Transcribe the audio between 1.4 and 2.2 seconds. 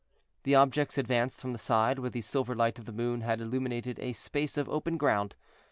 the side where